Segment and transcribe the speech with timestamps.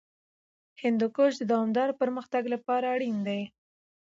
[0.83, 3.41] هندوکش د دوامداره پرمختګ لپاره اړین دی.